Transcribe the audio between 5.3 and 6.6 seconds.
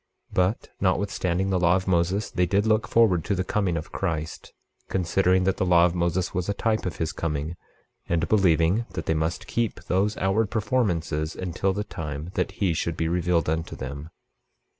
that the law of Moses was a